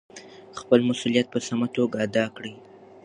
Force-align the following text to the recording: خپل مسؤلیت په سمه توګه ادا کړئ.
خپل 0.59 0.79
مسؤلیت 0.89 1.27
په 1.33 1.39
سمه 1.47 1.67
توګه 1.75 1.95
ادا 2.05 2.25
کړئ. 2.35 2.53